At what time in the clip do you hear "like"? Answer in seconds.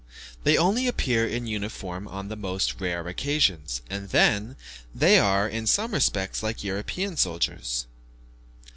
6.41-6.63